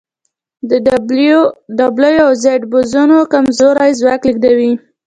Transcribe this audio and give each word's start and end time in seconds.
د 1.77 1.79
ډبلیو 1.79 2.19
او 2.27 2.31
زیډ 2.43 2.61
بوزون 2.71 3.11
کمزوری 3.33 3.91
ځواک 3.99 4.21
لېږدوي. 4.27 4.73